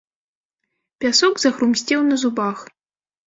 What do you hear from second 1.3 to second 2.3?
захрумсцеў на